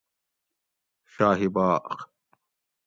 شاہی 1.13 1.47
باغ 1.55 1.85